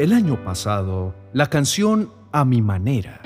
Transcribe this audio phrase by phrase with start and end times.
[0.00, 3.20] El año pasado, la canción A mi manera,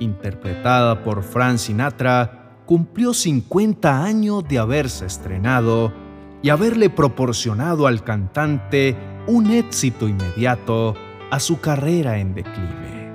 [0.00, 5.94] interpretada por Frank Sinatra, cumplió 50 años de haberse estrenado
[6.42, 8.98] y haberle proporcionado al cantante
[9.28, 10.94] un éxito inmediato
[11.30, 13.10] a su carrera en declive.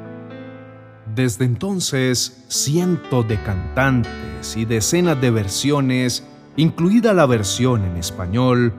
[1.13, 8.73] Desde entonces, cientos de cantantes y decenas de versiones, incluida la versión en español,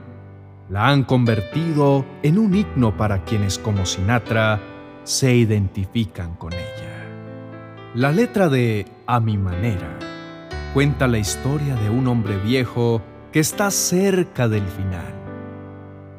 [0.69, 4.59] la han convertido en un himno para quienes como Sinatra
[5.03, 7.07] se identifican con ella.
[7.95, 9.97] La letra de A mi manera
[10.73, 15.13] cuenta la historia de un hombre viejo que está cerca del final,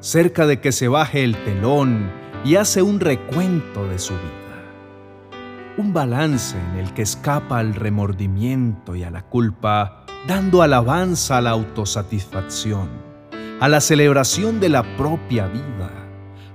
[0.00, 2.10] cerca de que se baje el telón
[2.44, 4.32] y hace un recuento de su vida.
[5.76, 11.40] Un balance en el que escapa al remordimiento y a la culpa, dando alabanza a
[11.40, 13.07] la autosatisfacción
[13.60, 15.90] a la celebración de la propia vida,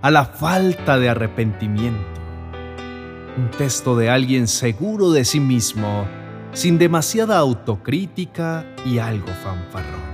[0.01, 2.21] a la falta de arrepentimiento.
[3.35, 6.07] Un texto de alguien seguro de sí mismo,
[6.53, 10.13] sin demasiada autocrítica y algo fanfarrón.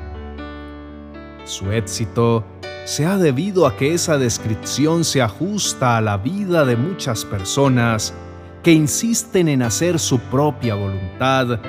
[1.44, 2.44] Su éxito
[2.86, 8.16] se ha debido a que esa descripción se ajusta a la vida de muchas personas
[8.64, 11.60] que insisten en hacer su propia voluntad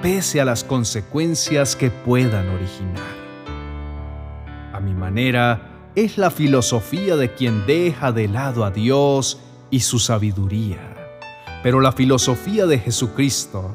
[0.00, 3.21] pese a las consecuencias que puedan originar
[4.80, 10.80] mi manera, es la filosofía de quien deja de lado a Dios y su sabiduría.
[11.62, 13.74] Pero la filosofía de Jesucristo,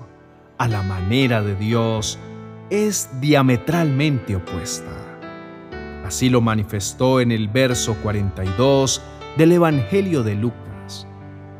[0.58, 2.20] a la manera de Dios,
[2.70, 4.92] es diametralmente opuesta.
[6.06, 9.02] Así lo manifestó en el verso 42
[9.38, 11.08] del Evangelio de Lucas,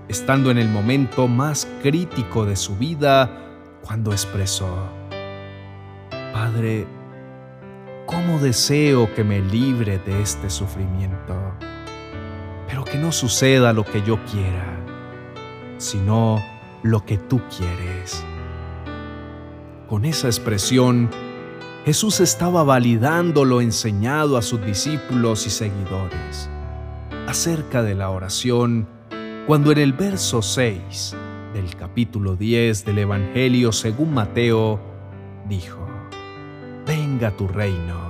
[0.08, 3.30] estando en el momento más crítico de su vida
[3.84, 4.68] cuando expresó,
[6.34, 6.88] Padre,
[8.08, 11.36] ¿Cómo deseo que me libre de este sufrimiento?
[12.66, 14.80] Pero que no suceda lo que yo quiera,
[15.78, 16.42] sino
[16.84, 18.24] lo que tú quieres.
[19.90, 21.10] Con esa expresión,
[21.86, 26.50] Jesús estaba validando lo enseñado a sus discípulos y seguidores
[27.28, 28.88] acerca de la oración
[29.46, 31.14] cuando en el verso 6
[31.54, 34.80] del capítulo 10 del Evangelio según Mateo
[35.50, 35.88] dijo,
[36.86, 38.07] venga tu reino,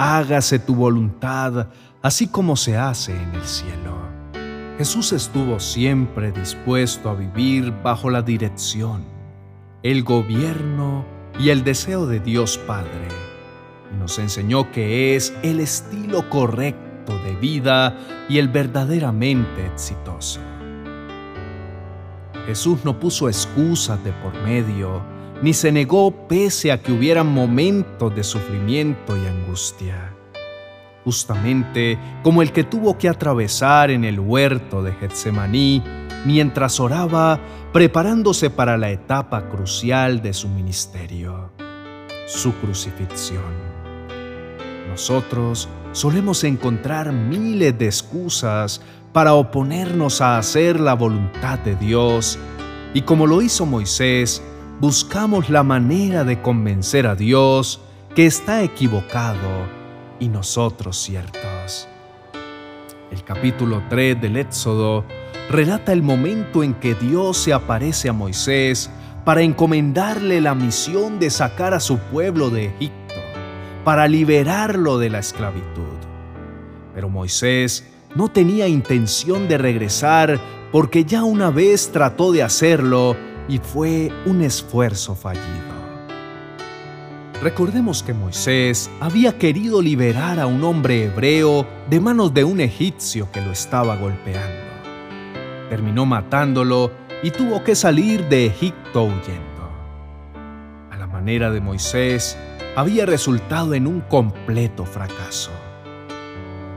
[0.00, 1.66] hágase tu voluntad,
[2.00, 3.98] así como se hace en el cielo.
[4.78, 9.04] Jesús estuvo siempre dispuesto a vivir bajo la dirección,
[9.82, 11.04] el gobierno
[11.38, 13.08] y el deseo de Dios Padre,
[13.98, 17.94] nos enseñó que es el estilo correcto de vida
[18.26, 20.40] y el verdaderamente exitoso.
[22.46, 25.02] Jesús no puso excusas de por medio,
[25.42, 30.14] ni se negó pese a que hubieran momentos de sufrimiento y angustia.
[31.04, 35.82] Justamente como el que tuvo que atravesar en el huerto de Getsemaní
[36.26, 37.40] mientras oraba
[37.72, 41.52] preparándose para la etapa crucial de su ministerio,
[42.26, 43.70] su crucifixión.
[44.90, 52.38] Nosotros solemos encontrar miles de excusas para oponernos a hacer la voluntad de Dios
[52.92, 54.42] y como lo hizo Moisés,
[54.80, 57.82] buscamos la manera de convencer a Dios
[58.14, 59.68] que está equivocado
[60.18, 61.86] y nosotros ciertos.
[63.10, 65.04] El capítulo 3 del Éxodo
[65.50, 68.90] relata el momento en que Dios se aparece a Moisés
[69.24, 73.14] para encomendarle la misión de sacar a su pueblo de Egipto,
[73.84, 75.98] para liberarlo de la esclavitud.
[76.94, 80.40] Pero Moisés no tenía intención de regresar
[80.72, 83.14] porque ya una vez trató de hacerlo
[83.50, 85.80] y fue un esfuerzo fallido.
[87.42, 93.30] Recordemos que Moisés había querido liberar a un hombre hebreo de manos de un egipcio
[93.32, 94.70] que lo estaba golpeando.
[95.68, 99.70] Terminó matándolo y tuvo que salir de Egipto huyendo.
[100.90, 102.36] A la manera de Moisés,
[102.76, 105.50] había resultado en un completo fracaso.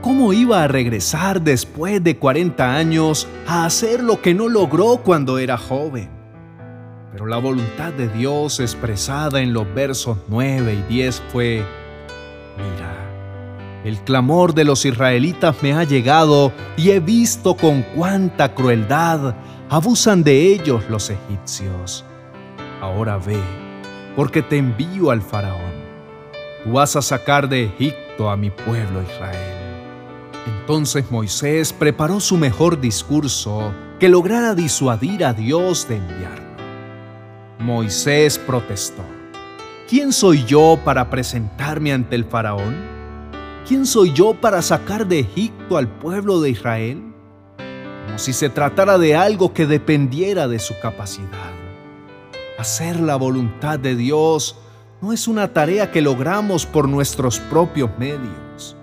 [0.00, 5.38] ¿Cómo iba a regresar después de 40 años a hacer lo que no logró cuando
[5.38, 6.23] era joven?
[7.14, 11.64] Pero la voluntad de Dios expresada en los versos 9 y 10 fue,
[12.56, 19.36] mira, el clamor de los israelitas me ha llegado y he visto con cuánta crueldad
[19.70, 22.04] abusan de ellos los egipcios.
[22.80, 23.38] Ahora ve,
[24.16, 25.84] porque te envío al faraón.
[26.64, 29.54] Tú vas a sacar de Egipto a mi pueblo Israel.
[30.48, 36.43] Entonces Moisés preparó su mejor discurso que lograra disuadir a Dios de enviar.
[37.58, 39.02] Moisés protestó.
[39.88, 42.74] ¿Quién soy yo para presentarme ante el faraón?
[43.66, 47.14] ¿Quién soy yo para sacar de Egipto al pueblo de Israel?
[48.04, 51.52] como si se tratara de algo que dependiera de su capacidad.
[52.58, 54.56] Hacer la voluntad de Dios
[55.00, 58.76] no es una tarea que logramos por nuestros propios medios.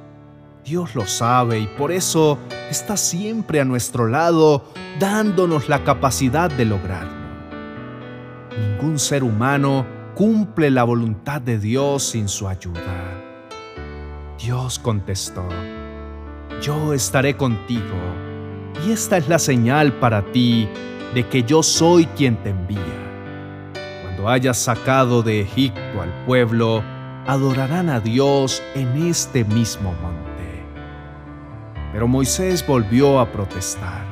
[0.66, 2.38] Dios lo sabe y por eso
[2.70, 4.66] está siempre a nuestro lado
[5.00, 7.21] dándonos la capacidad de lograrlo.
[8.58, 13.22] Ningún ser humano cumple la voluntad de Dios sin su ayuda.
[14.38, 15.48] Dios contestó,
[16.62, 17.98] yo estaré contigo
[18.86, 20.68] y esta es la señal para ti
[21.14, 23.02] de que yo soy quien te envía
[24.28, 26.84] hayas sacado de Egipto al pueblo,
[27.28, 30.66] adorarán a Dios en este mismo monte.
[31.94, 34.06] Pero Moisés volvió a protestar.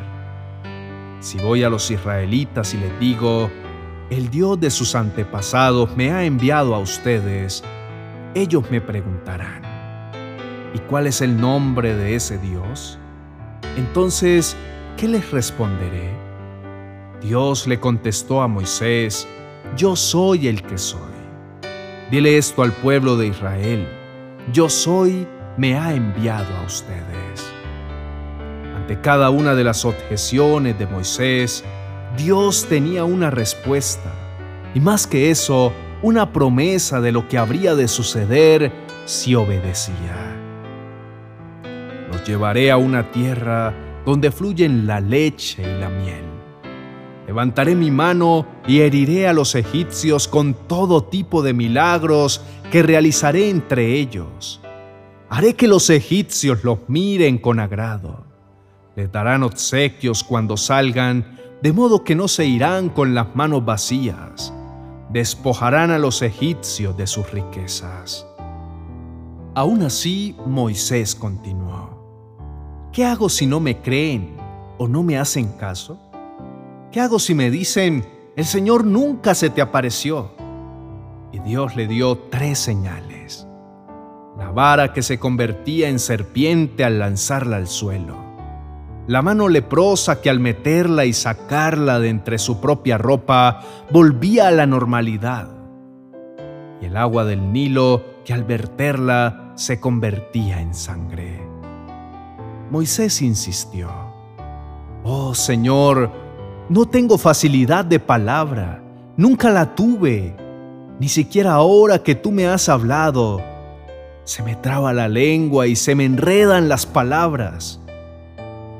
[1.19, 3.49] Si voy a los israelitas y les digo,
[4.09, 7.63] el Dios de sus antepasados me ha enviado a ustedes,
[8.33, 9.61] ellos me preguntarán,
[10.73, 12.97] ¿y cuál es el nombre de ese Dios?
[13.77, 14.55] Entonces,
[14.97, 16.09] ¿qué les responderé?
[17.21, 19.27] Dios le contestó a Moisés,
[19.77, 20.99] yo soy el que soy.
[22.09, 23.87] Dile esto al pueblo de Israel,
[24.51, 25.27] yo soy,
[25.57, 27.53] me ha enviado a ustedes.
[28.75, 31.63] Ante cada una de las objeciones de Moisés,
[32.17, 34.11] Dios tenía una respuesta,
[34.73, 38.71] y más que eso, una promesa de lo que habría de suceder
[39.05, 40.35] si obedecía.
[42.11, 43.73] Los llevaré a una tierra
[44.05, 46.29] donde fluyen la leche y la miel
[47.29, 52.41] Levantaré mi mano y heriré a los egipcios con todo tipo de milagros
[52.71, 54.59] que realizaré entre ellos.
[55.29, 58.25] Haré que los egipcios los miren con agrado.
[58.95, 64.53] Les darán obsequios cuando salgan, de modo que no se irán con las manos vacías.
[65.09, 68.25] Despojarán a los egipcios de sus riquezas.
[69.55, 71.99] Aún así, Moisés continuó.
[72.93, 74.37] ¿Qué hago si no me creen
[74.77, 75.99] o no me hacen caso?
[76.91, 80.31] ¿Qué hago si me dicen, el Señor nunca se te apareció?
[81.31, 83.47] Y Dios le dio tres señales.
[84.37, 88.28] La vara que se convertía en serpiente al lanzarla al suelo.
[89.09, 94.51] La mano leprosa que al meterla y sacarla de entre su propia ropa volvía a
[94.51, 95.49] la normalidad.
[96.79, 101.41] Y el agua del Nilo que al verterla se convertía en sangre.
[102.69, 103.89] Moisés insistió,
[105.03, 106.11] Oh Señor,
[106.69, 108.83] no tengo facilidad de palabra,
[109.17, 110.35] nunca la tuve,
[110.99, 113.41] ni siquiera ahora que tú me has hablado.
[114.23, 117.79] Se me traba la lengua y se me enredan las palabras.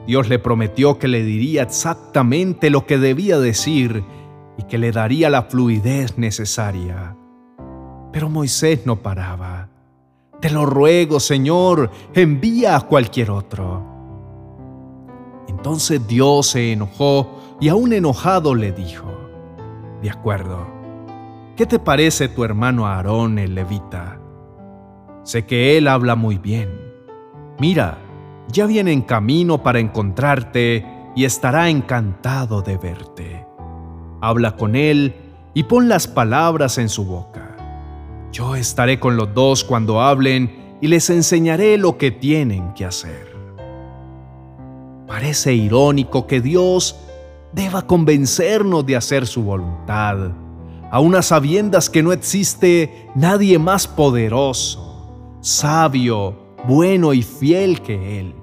[0.10, 4.04] Dios le prometió que le diría exactamente lo que debía decir
[4.58, 7.16] y que le daría la fluidez necesaria.
[8.12, 9.70] Pero Moisés no paraba.
[10.42, 13.86] Te lo ruego, Señor, envía a cualquier otro.
[15.48, 19.16] Entonces Dios se enojó y aún enojado le dijo,
[20.02, 20.66] De acuerdo,
[21.56, 24.20] ¿qué te parece tu hermano Aarón el levita?
[25.22, 26.72] Sé que él habla muy bien.
[27.60, 28.00] Mira,
[28.52, 30.86] ya viene en camino para encontrarte
[31.16, 33.46] y estará encantado de verte.
[34.22, 35.16] Habla con él
[35.54, 37.56] y pon las palabras en su boca.
[38.32, 43.30] Yo estaré con los dos cuando hablen y les enseñaré lo que tienen que hacer.
[45.08, 46.96] Parece irónico que Dios
[47.52, 50.32] deba convencernos de hacer su voluntad,
[50.92, 58.39] a unas sabiendas que no existe nadie más poderoso, sabio, bueno y fiel que Él.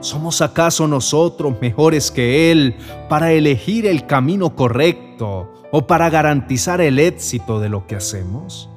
[0.00, 2.76] ¿Somos acaso nosotros mejores que Él
[3.08, 8.70] para elegir el camino correcto o para garantizar el éxito de lo que hacemos?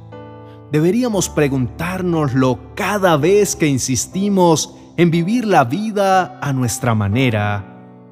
[0.72, 7.64] Deberíamos preguntárnoslo cada vez que insistimos en vivir la vida a nuestra manera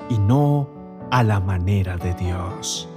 [0.09, 0.69] y no
[1.11, 2.87] a la manera de Dios.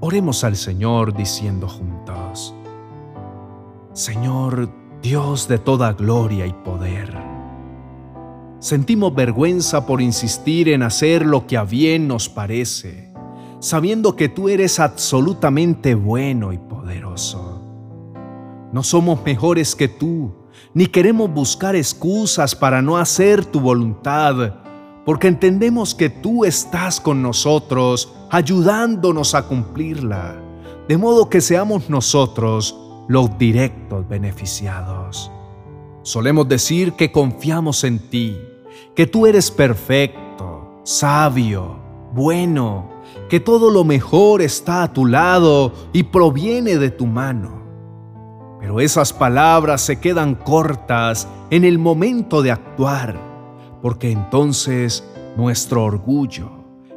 [0.00, 2.54] Oremos al Señor diciendo juntos,
[3.92, 4.68] Señor
[5.02, 7.16] Dios de toda gloria y poder,
[8.66, 13.12] sentimos vergüenza por insistir en hacer lo que a bien nos parece,
[13.60, 17.62] sabiendo que tú eres absolutamente bueno y poderoso.
[18.72, 24.54] No somos mejores que tú, ni queremos buscar excusas para no hacer tu voluntad,
[25.04, 30.42] porque entendemos que tú estás con nosotros, ayudándonos a cumplirla,
[30.88, 35.30] de modo que seamos nosotros los directos beneficiados.
[36.02, 38.36] Solemos decir que confiamos en ti,
[38.96, 41.78] que tú eres perfecto, sabio,
[42.12, 42.90] bueno,
[43.28, 47.62] que todo lo mejor está a tu lado y proviene de tu mano.
[48.58, 53.16] Pero esas palabras se quedan cortas en el momento de actuar
[53.82, 56.50] porque entonces nuestro orgullo,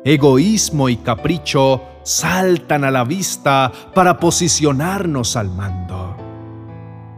[0.06, 6.16] egoísmo y capricho saltan a la vista para posicionarnos al mando.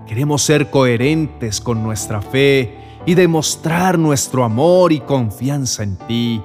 [0.07, 6.41] Queremos ser coherentes con nuestra fe y demostrar nuestro amor y confianza en ti,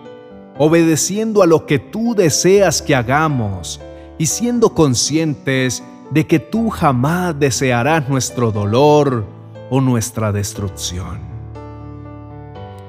[0.59, 3.81] obedeciendo a lo que tú deseas que hagamos
[4.19, 9.25] y siendo conscientes de que tú jamás desearás nuestro dolor
[9.71, 11.19] o nuestra destrucción.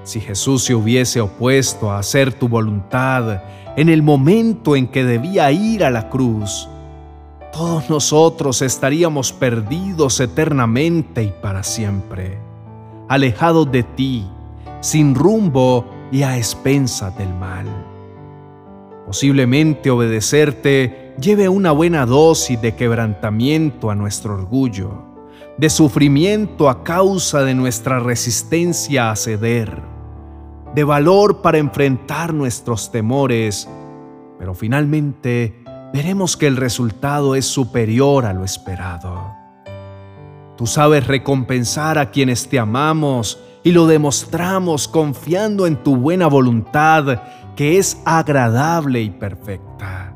[0.03, 3.43] Si Jesús se hubiese opuesto a hacer tu voluntad
[3.75, 6.69] en el momento en que debía ir a la cruz,
[7.51, 12.46] todos nosotros estaríamos perdidos eternamente y para siempre,
[13.07, 14.25] alejados de ti,
[14.81, 17.65] sin rumbo y a expensas del mal.
[19.05, 25.05] Posiblemente obedecerte lleve una buena dosis de quebrantamiento a nuestro orgullo,
[25.57, 29.81] de sufrimiento a causa de nuestra resistencia a ceder,
[30.75, 33.67] de valor para enfrentar nuestros temores,
[34.37, 39.46] pero finalmente veremos que el resultado es superior a lo esperado.
[40.57, 47.21] Tú sabes recompensar a quienes te amamos y lo demostramos confiando en tu buena voluntad
[47.55, 50.13] que es agradable y perfecta.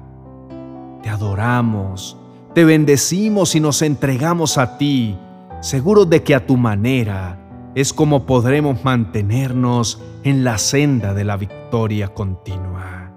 [1.03, 2.17] Te adoramos,
[2.53, 5.17] te bendecimos y nos entregamos a ti,
[5.60, 11.38] seguros de que a tu manera es como podremos mantenernos en la senda de la
[11.38, 13.12] victoria continua.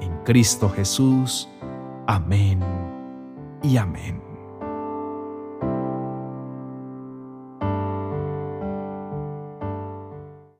[0.00, 1.48] En Cristo Jesús.
[2.06, 2.60] Amén
[3.62, 4.21] y amén.